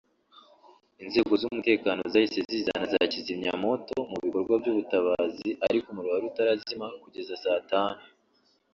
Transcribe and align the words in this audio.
Inzego 1.03 1.33
z’umutekano 1.41 2.01
zahise 2.11 2.39
zizana 2.51 2.85
za 2.93 3.01
kizimyamoto 3.11 3.95
mu 4.09 4.17
bikorwa 4.23 4.53
by’ubutabazi 4.61 5.49
ariko 5.67 5.85
umuriro 5.89 6.13
wari 6.13 6.25
utarazima 6.31 6.85
kugeza 7.03 7.33
saa 7.43 7.63
tanu 7.71 8.01